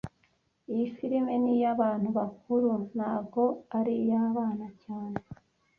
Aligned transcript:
Iyi 0.71 0.85
firime 0.95 1.33
ni 1.43 1.51
iyabantu 1.57 2.07
bakuru, 2.17 2.69
ntago 2.93 3.43
ari 3.77 3.93
iyabana 4.03 4.67
cyane 4.83 5.19